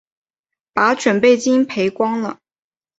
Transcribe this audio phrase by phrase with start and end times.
[0.73, 2.39] 把準备金赔光了